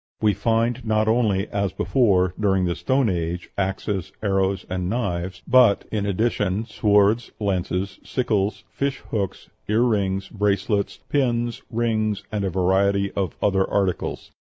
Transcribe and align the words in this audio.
We 0.19 0.33
find 0.33 0.83
not 0.83 1.07
only, 1.07 1.47
as 1.49 1.73
before, 1.73 2.33
during 2.39 2.65
the 2.65 2.73
Stone 2.73 3.07
Age, 3.07 3.51
axes, 3.55 4.11
arrows, 4.23 4.65
and 4.67 4.89
knives, 4.89 5.43
but, 5.47 5.85
in 5.91 6.07
addition, 6.07 6.65
swords, 6.65 7.31
lances, 7.39 7.99
sickles, 8.03 8.63
fish 8.71 9.03
hooks, 9.11 9.49
ear 9.67 9.83
rings, 9.83 10.27
bracelets, 10.27 10.97
pins, 11.09 11.61
rings, 11.69 12.23
and 12.31 12.43
a 12.43 12.49
variety 12.49 13.11
of 13.11 13.35
other 13.43 13.69
articles." 13.69 14.31